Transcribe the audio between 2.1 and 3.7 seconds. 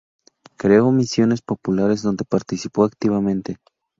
participó activamente.